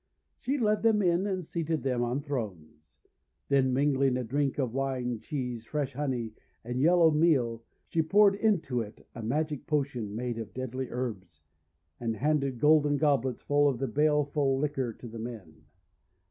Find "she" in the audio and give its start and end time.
0.39-0.57, 7.87-8.01